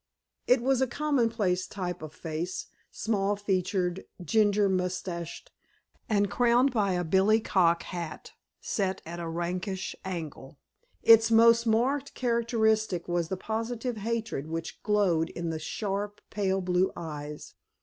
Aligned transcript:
It 0.47 0.61
was 0.63 0.81
a 0.81 0.87
commonplace 0.87 1.67
type 1.67 2.01
of 2.01 2.11
face, 2.11 2.65
small 2.89 3.35
featured, 3.35 4.03
ginger 4.25 4.67
moustached, 4.67 5.51
and 6.09 6.27
crowned 6.27 6.73
by 6.73 6.93
a 6.93 7.03
billy 7.03 7.39
cock 7.39 7.83
hat 7.83 8.31
set 8.59 9.03
at 9.05 9.19
a 9.19 9.27
rakish 9.29 9.95
angle. 10.03 10.57
Its 11.03 11.29
most 11.29 11.67
marked 11.67 12.15
characteristic 12.15 13.07
was 13.07 13.27
the 13.27 13.37
positive 13.37 13.97
hatred 13.97 14.47
which 14.47 14.81
glowed 14.81 15.29
in 15.29 15.51
the 15.51 15.59
sharp, 15.59 16.19
pale 16.31 16.61
blue 16.61 16.91
eyes. 16.97 17.53